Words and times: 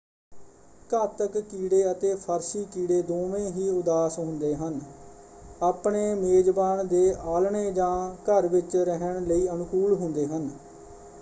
ਘਾਤਕ-ਕੀੜੇ 0.89 1.81
ਅਤੇ 1.89 2.13
ਫ਼ਰਸ਼ੀ-ਕੀੜੇ 2.15 3.01
ਦੋਵੇਂ 3.03 3.49
ਹੀ 3.51 3.67
ਉਦਾਸ 3.69 4.17
ਹੁੰਦੇ 4.19 4.53
ਹਨ 4.55 4.79
ਆਪਣੇ 5.61 6.13
ਮੇਜ਼ਬਾਨ 6.17 6.87
ਦੇ 6.87 7.03
ਆਲ੍ਹਣੇ 7.25 7.71
ਜਾਂ 7.71 7.91
ਘਰ 8.29 8.47
ਵਿੱਚ 8.47 8.75
ਰਹਿਣ 8.77 9.25
ਲਈ 9.25 9.47
ਅਨੁਕੂਲ 9.49 9.93
ਹੁੰਦੇ 9.95 10.25
ਹਨ। 10.27 10.49